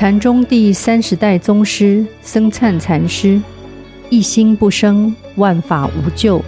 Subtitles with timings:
[0.00, 3.38] 禅宗第三十代宗师僧璨禅师，
[4.08, 6.42] 一心不生，万法无救。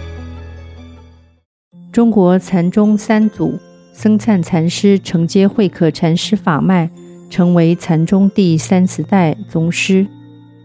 [1.91, 3.59] 中国禅宗三祖
[3.93, 6.89] 僧璨禅师承接慧可禅师法脉，
[7.29, 10.07] 成为禅宗第三十代宗师。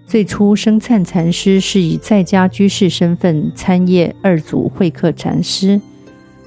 [0.06, 5.78] 最初，僧璨禅师是以在家居士身份参谒二祖慧可禅师。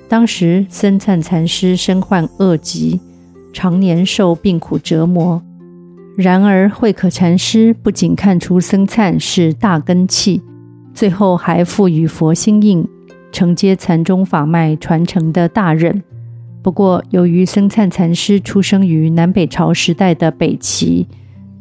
[0.10, 3.00] 当时，僧璨禅师身患恶疾，
[3.54, 5.40] 常年受病苦折磨。
[6.18, 10.42] 然而，慧可禅师不仅看出僧璨是大根器，
[10.94, 12.86] 最后还赋予佛心印，
[13.32, 16.04] 承接禅宗法脉传承的大任。
[16.62, 21.08] 不过，由于僧璨禅师出生于南北朝时代的北齐，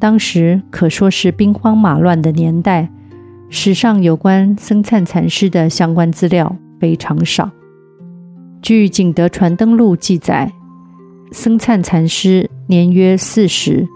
[0.01, 2.91] 当时可说是兵荒马乱的年代，
[3.49, 7.49] 史上有关僧璨禅师的相关资料非常少。
[8.61, 10.53] 据《景德传灯录》记载，
[11.31, 13.87] 僧璨禅师年约四十。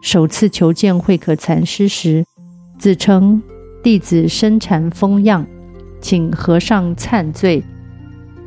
[0.00, 2.24] 首次求见慧可禅师时，
[2.78, 3.42] 自称
[3.82, 5.44] 弟子身缠风恙，
[6.00, 7.62] 请和尚忏罪。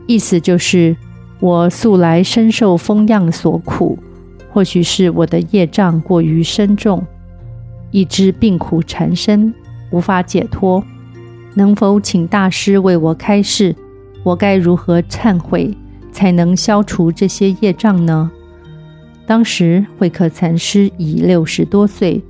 [0.07, 0.95] 意思就是
[1.39, 3.97] 我素来深受风恙所苦，
[4.51, 7.05] 或许是我的业障过于深重，
[7.91, 9.53] 以致病苦缠身，
[9.91, 10.83] 无法解脱。
[11.53, 13.75] 能否请大师为我开示？
[14.23, 15.75] 我该如何忏悔，
[16.11, 18.31] 才能消除这些业障呢？
[19.31, 22.21] 当时慧可禅师已六十多岁，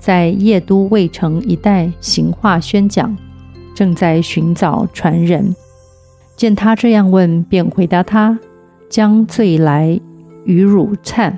[0.00, 3.16] 在邺都渭城一带行化宣讲，
[3.72, 5.54] 正在寻找传人。
[6.34, 8.36] 见他这样问，便回答他
[8.90, 10.00] ：“将罪来
[10.44, 11.32] 与汝忏。”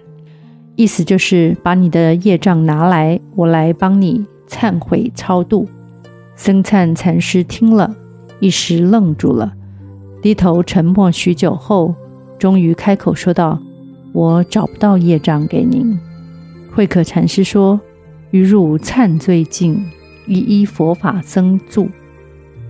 [0.77, 5.69] 意思就是把你的业障拿来，我来帮你忏悔超度。
[6.37, 7.95] 僧璨禅师听了
[8.41, 9.53] 一时愣住了，
[10.23, 11.95] 低头沉默许久后，
[12.39, 13.61] 终于开口说道。
[14.17, 15.95] 我找不到业障给您。
[16.73, 17.79] 慧可禅师说
[18.33, 19.79] ：“于汝忏罪尽，
[20.27, 21.91] 一依佛法僧住。”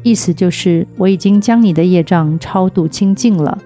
[0.02, 3.56] 意思就是我已经将你的业障超度清净了，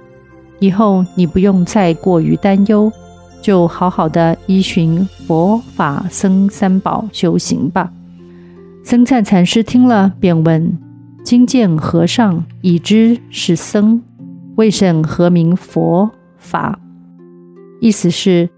[0.59, 2.93] 以后你不用再过于担忧，
[3.41, 7.91] 就好好的依循佛法僧三宝修行吧。
[8.85, 10.77] 僧璨禅师听了，便问
[11.25, 14.03] ：“今见和尚已知是僧，
[14.57, 16.79] 为甚何名佛法？”
[17.81, 18.51] 意思是，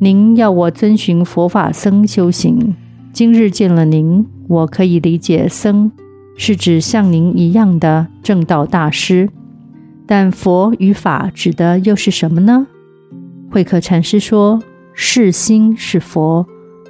[0.00, 2.74] 您要我遵循佛法僧修行。
[3.12, 5.92] 今日见了您，我可以理解僧
[6.38, 9.28] 是指像您一样的正道大师，
[10.06, 12.66] 但佛与法指的又是什么呢？
[13.50, 14.62] 慧可禅师说
[14.94, 16.46] ：“是心是佛，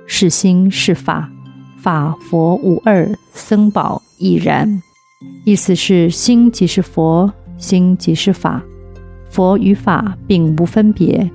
[0.07, 1.33] 是心是法，
[1.79, 4.81] 法佛无二，僧宝亦然。”
[5.45, 8.63] 意思是，心即是佛，心即是法，
[9.29, 11.29] 佛与法并无分别。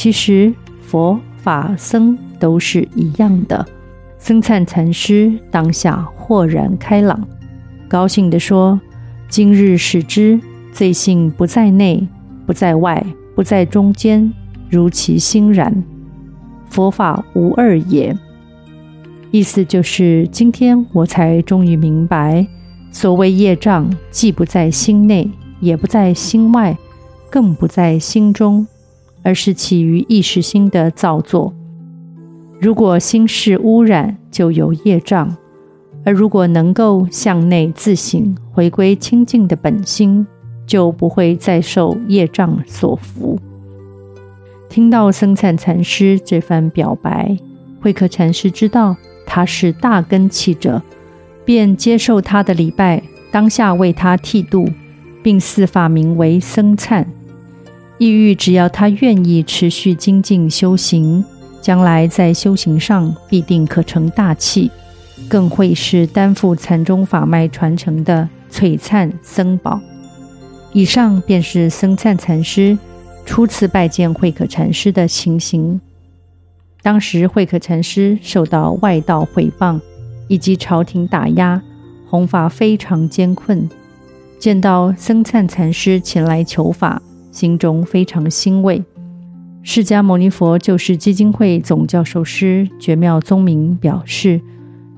[0.00, 3.66] 其实佛法僧都是一样的。
[4.16, 7.26] 僧璨禅师当下豁然开朗，
[7.88, 8.80] 高兴地说
[9.28, 10.38] ：“今日始知，
[10.70, 12.06] 罪性不在内，
[12.46, 13.04] 不在外，
[13.34, 14.32] 不在中间，
[14.70, 15.82] 如其心然，
[16.70, 18.16] 佛法无二也。”
[19.32, 22.46] 意思就是，今天我才终于明白，
[22.92, 25.28] 所谓业障，既不在心内，
[25.58, 26.78] 也不在心外，
[27.28, 28.64] 更不在心中。
[29.22, 31.52] 而是起于意识心的造作。
[32.60, 35.28] 如果心事污染，就有业障；
[36.04, 40.26] 而如果能够向内自省，回归清净的本心，
[40.66, 43.38] 就不会再受业障所缚。
[44.68, 47.36] 听到僧璨禅师这番表白，
[47.80, 50.82] 慧可禅师知道他是大根器者，
[51.44, 54.68] 便接受他的礼拜，当下为他剃度，
[55.22, 57.06] 并赐法名为僧璨。
[57.98, 61.24] 意欲只要他愿意持续精进修行，
[61.60, 64.70] 将来在修行上必定可成大器，
[65.28, 69.80] 更会是担负禅宗法脉传承的璀璨僧宝。
[70.72, 72.78] 以上便是僧璨禅师
[73.26, 75.80] 初次拜见慧可禅师的情形。
[76.82, 79.80] 当时慧可禅师受到外道毁谤，
[80.28, 81.60] 以及朝廷打压，
[82.08, 83.68] 弘法非常艰困。
[84.38, 87.02] 见到僧璨禅师前来求法。
[87.38, 88.82] 心中非常欣慰。
[89.62, 94.40] 释迦牟尼佛救世基金会总教授师觉妙宗明表示：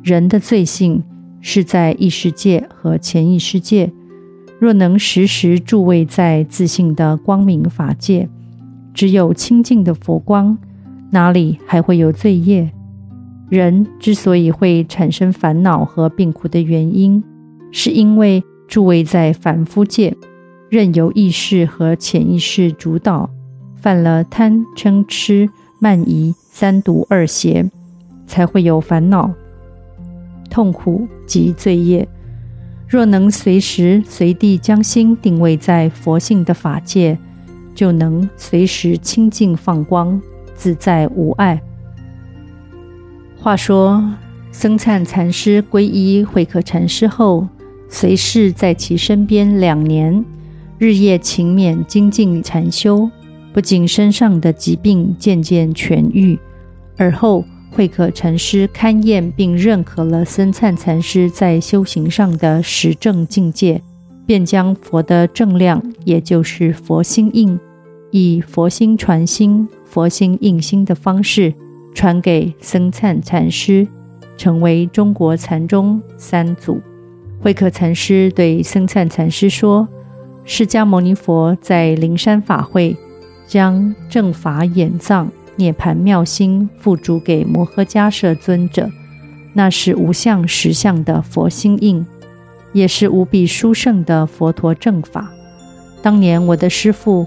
[0.02, 1.02] 人的罪性
[1.42, 3.92] 是在意识界和潜意识界，
[4.58, 8.26] 若能时时驻位在自性的光明法界，
[8.94, 10.56] 只有清净的佛光，
[11.10, 12.70] 哪里还会有罪业？
[13.50, 17.22] 人之所以会产生烦恼和病苦的原因，
[17.70, 20.16] 是因为驻位在凡夫界。
[20.70, 23.28] 任由意识和潜意识主导，
[23.74, 25.50] 犯了贪嗔痴
[25.80, 27.68] 慢疑三毒二邪，
[28.24, 29.28] 才会有烦恼、
[30.48, 32.08] 痛苦及罪业。
[32.86, 37.18] 若能随时随地将心定位在佛性的法界，
[37.74, 40.22] 就能随时清净放光，
[40.54, 41.60] 自在无碍。
[43.36, 44.00] 话说，
[44.52, 47.48] 僧璨禅师皈依慧可禅师后，
[47.88, 50.24] 随侍在其身边两年，
[50.80, 53.10] 日夜勤勉精进禅修，
[53.52, 56.36] 不仅身上的疾病渐渐痊愈，
[56.96, 57.44] 而后。
[57.72, 63.80] 慧可禅师勘验并认可了僧璨禅师在修行上的实证境界，
[64.26, 67.56] 便将佛的正量，也就是佛心印，
[68.10, 71.54] 以佛心传心、佛心印心的方式
[71.94, 73.86] 传给僧璨禅师，
[74.36, 76.80] 成为中国禅宗三祖。
[77.40, 79.88] 慧可禅师对僧璨禅师说
[80.44, 82.96] ：“释迦牟尼佛在灵山法会，
[83.46, 88.88] 将正法眼藏。”涅槃妙心付嘱给摩诃迦叶尊者，
[89.52, 92.06] 那是无相实相的佛心印，
[92.72, 95.30] 也是无比殊胜的佛陀正法。
[96.00, 97.26] 当年我的师父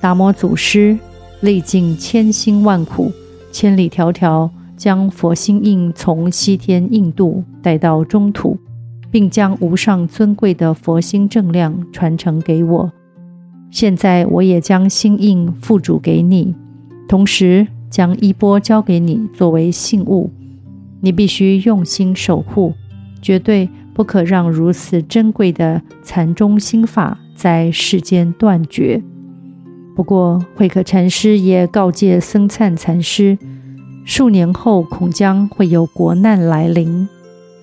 [0.00, 0.98] 达摩祖师
[1.40, 3.12] 历尽千辛万苦，
[3.52, 8.58] 千里迢迢将佛心印从西天印度带到中土，
[9.10, 12.92] 并将无上尊贵的佛心正量传承给我。
[13.70, 16.54] 现在我也将心印付嘱给你。
[17.08, 20.30] 同时，将衣钵交给你作为信物，
[21.00, 22.74] 你必须用心守护，
[23.22, 29.02] 绝对不可让如此珍贵的禅宗心法在世间断绝。
[29.96, 33.36] 不过，慧可禅师也告诫僧璨禅师，
[34.04, 37.08] 数年后恐将会有国难来临，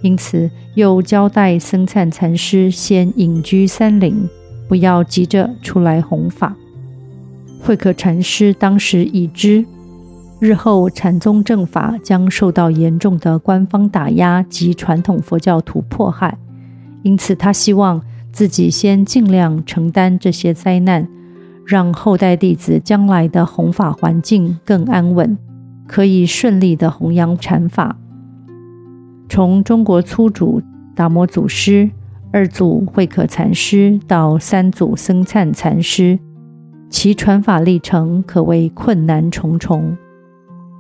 [0.06, 4.30] 因此又交代僧璨禅师先隐居山林，
[4.70, 6.56] 不要急着出来弘法。
[7.60, 9.66] 慧可禅师当时已知，
[10.40, 16.38] 日后禅宗正法将受到严重的官方打压及传统佛教徒迫害，
[17.02, 18.00] 因此他希望
[18.32, 21.08] 自己先尽量承担这些灾难，
[21.66, 25.36] 让后代弟子将来的弘法环境更安稳，
[25.88, 27.98] 可以顺利的弘扬禅法。
[29.30, 30.62] 从中国初祖
[30.96, 31.90] 达摩祖师、
[32.32, 36.20] 二祖慧可禅师到三祖僧璨禅师。
[36.90, 39.98] 其传法历程可谓困难重重，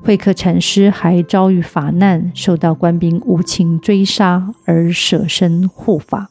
[0.04, 6.30] 慧可禅师还遭遇法难，受到官兵无情追杀而舍身护法。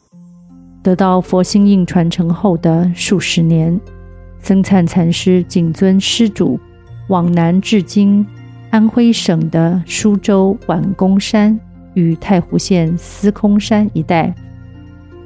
[0.83, 3.79] 得到佛心印传承后的数十年，
[4.39, 6.59] 僧璨禅师谨遵师嘱，
[7.09, 8.25] 往南至今
[8.71, 11.59] 安徽省的舒州皖公山
[11.95, 14.35] 与太湖县司空山一带，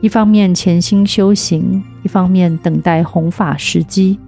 [0.00, 4.18] 一方面潜心修行，一方面等待弘法时机。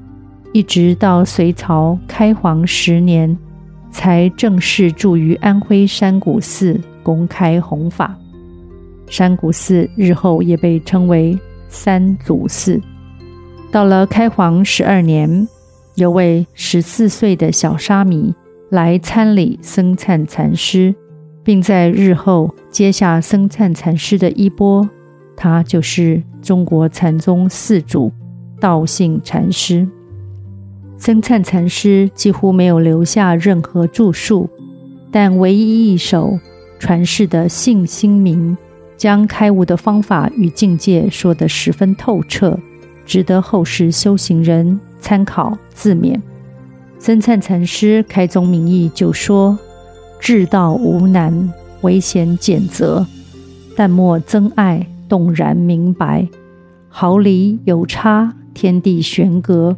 [0.53, 3.39] 一直到隋朝开皇十年，
[3.93, 8.17] 才正式住于安徽山谷寺公开弘法。
[9.09, 11.39] 山谷寺日后也被称为
[11.69, 12.81] 三祖寺。
[13.71, 15.47] 到了开皇十二年，
[15.95, 18.35] 有位十四岁的小沙弥
[18.71, 20.93] 来参礼僧璨禅师，
[21.51, 24.89] 并在日后接下僧璨禅师的衣钵。
[25.37, 28.13] 他就是中国禅宗四祖
[28.61, 29.85] 道信禅师。
[30.97, 34.49] 僧璨禅师几乎没有留下任何著述，
[35.11, 36.39] 但唯一一首
[36.79, 38.57] 传世的《信心铭》，
[38.97, 42.57] 将开悟的方法与境界说得十分透彻，
[43.05, 46.17] 值得后世修行人参考自勉。
[47.01, 49.59] 僧璨禅师开宗明义就说
[50.21, 53.07] ：“至道无难，唯嫌简则，
[53.75, 56.29] 但莫增爱，动然明白。
[56.89, 59.77] 毫厘有差，天地悬隔。”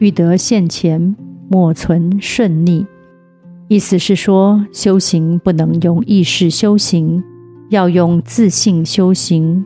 [0.00, 1.14] 欲得现前，
[1.48, 2.86] 莫存顺逆。
[3.68, 7.22] 意思是说，修行不能用意识修行，
[7.68, 9.64] 要用自信修行。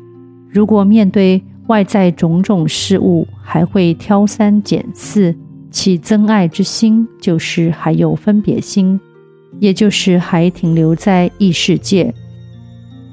[0.50, 5.34] 如果面对外在种种事物，还会挑三拣四，
[5.70, 9.00] 起增爱之心，就是还有分别心，
[9.60, 12.14] 也就是还停留在意识界。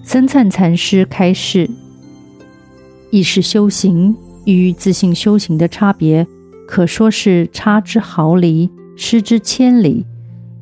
[0.03, 1.69] 僧灿禅师开示，
[3.11, 6.27] 意识修行与自信修行的差别。
[6.67, 10.05] 可说是差之毫厘，失之千里。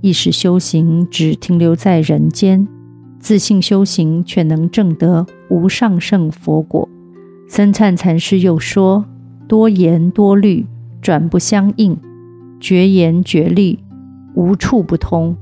[0.01, 2.67] 意识修行只停留在人间，
[3.19, 6.89] 自信修行却能证得无上胜佛果。
[7.47, 9.05] 僧灿禅师又说：
[9.47, 10.65] 多言多虑，
[11.01, 11.95] 转不相应；
[12.59, 13.77] 绝言绝虑，
[14.33, 15.35] 无处不通。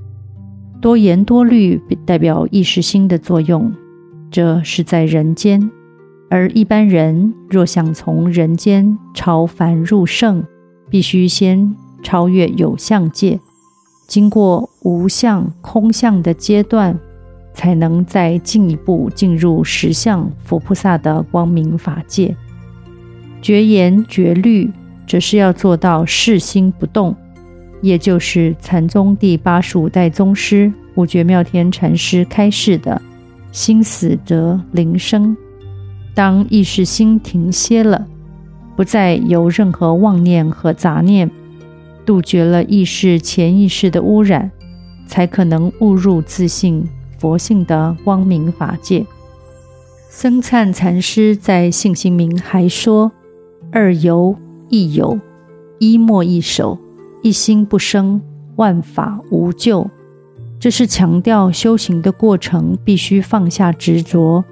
[0.79, 3.73] 多言多虑代表意识心的作用，
[4.29, 5.69] 这是在人间；
[6.29, 10.43] 而一般人若想从人间超凡入圣，
[10.89, 13.39] 必须先超越有相界，
[14.07, 16.97] 经过无相、空相的阶段，
[17.53, 22.35] 才能再进一步进入实相佛菩萨的光明法界。
[23.41, 24.69] 觉言觉虑，
[25.07, 27.15] 则是要做到视心不动，
[27.81, 33.01] 也就是禅宗第八十五代宗师五觉妙天禅师开示的
[33.51, 35.35] “心死则灵生”。
[36.15, 38.07] 当意识心停歇了，
[38.75, 41.29] 不再有任何妄念和杂念，
[42.05, 44.49] 杜绝了意识潜意识的污染，
[45.05, 46.87] 才可能悟入自信
[47.19, 49.05] 佛性的光明法界。
[50.09, 53.11] 僧璨禅师在信心明还说
[53.71, 54.35] ：“二有
[54.69, 55.19] 一有，
[55.77, 56.79] 一默一守，
[57.21, 58.21] 一心不生，
[58.55, 59.89] 万法无救。”
[60.59, 64.43] 这是强调修行的过程必须放下执着，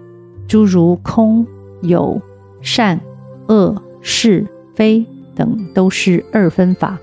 [0.48, 1.46] 诸如空。
[1.82, 2.20] 有
[2.62, 3.00] 善、
[3.48, 5.06] 恶、是、非
[5.36, 6.98] 等都是二分法，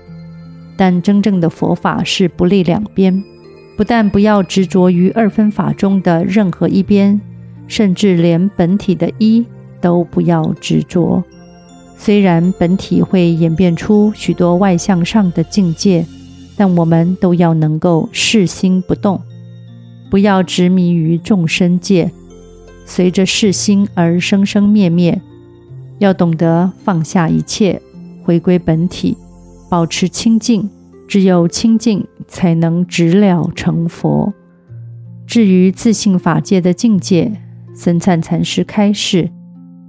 [0.75, 3.23] 但真正的佛法是不立两边，
[3.77, 7.21] 不但不要执着于二分法中的任何一边，
[7.65, 9.45] 甚至连本体的一
[9.79, 11.23] 都不要执着。
[12.05, 16.05] 虽然本体会演变出许多外向上的境界，
[16.57, 19.21] 但我们都要能够视心不动，
[20.09, 22.11] 不要执迷于众生界。
[22.85, 25.21] 随着视心而生生灭灭，
[25.99, 27.81] 要懂得放下一切，
[28.25, 29.15] 回归本体，
[29.69, 30.69] 保持清净。
[31.07, 34.33] 只有清净，才能直了成佛。
[35.25, 37.31] 至于自性法界的境界，
[37.73, 39.29] 僧灿禅师开示：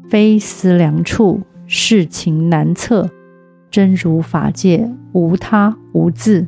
[0.09, 1.41] 非思量处，
[1.77, 3.11] 世情难测。
[3.69, 6.47] 真如法界，无他无自，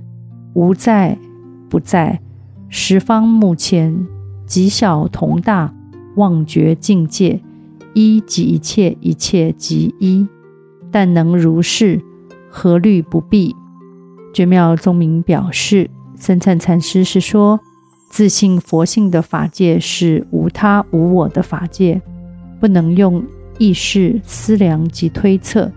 [0.55, 1.19] 无在
[1.69, 2.21] 不在，
[2.69, 4.07] 十方目前，
[4.47, 5.75] 极小同大。
[6.15, 7.41] 妄觉境界，
[7.93, 10.29] 一即一切，一切即一。
[10.93, 12.01] 但能如是，
[12.49, 13.57] 何虑不避？
[14.33, 17.59] 觉妙宗明表示，僧璨禅师是说，
[18.09, 22.01] 自信佛性的法界是无他无我的法界，
[22.61, 23.25] 不能用
[23.59, 25.71] 意识思量及推测。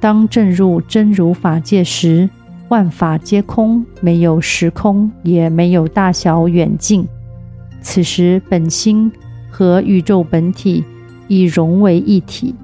[0.00, 2.28] 当证入真如法界时，
[2.68, 7.06] 万法皆空，没有时空，也没有大小远近。
[7.80, 9.10] 此时本心。
[9.54, 10.82] 和宇宙本体
[11.28, 12.54] 已融为一体。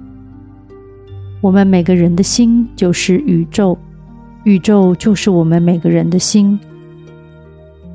[1.42, 3.76] 我们每个人的心就是宇宙，
[4.44, 6.58] 宇宙就是我们每个人的心。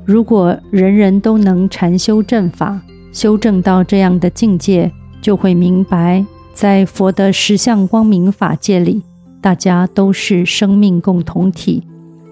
[0.04, 2.80] 如果人人都能禅修正法，
[3.12, 4.88] 修正到这样的境界，
[5.20, 6.24] 就会明白，
[6.54, 9.02] 在佛的十相光明法界里，
[9.40, 11.82] 大家都是生命共同体。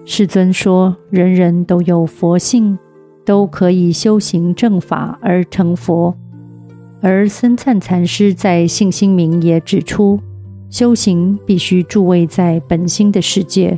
[0.05, 2.79] 世尊说，人人都有佛性，
[3.25, 6.15] 都可以修行正法而成佛。
[7.01, 10.17] 而僧璨禅师在信心明也指出，
[10.69, 13.77] 修行必须驻位在本心的世界。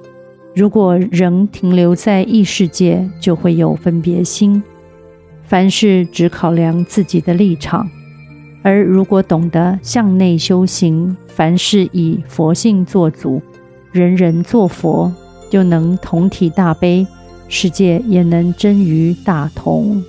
[0.54, 4.62] 如果仍停留在意世界，就会有分别心。
[5.44, 7.90] 凡事只考量自己的立场，
[8.66, 13.40] 而如果懂得向内修行，凡事以佛性做主，
[13.92, 15.14] 人人做佛，
[15.52, 17.06] 就能同体大悲，
[17.48, 20.04] 世界也能臻于大同。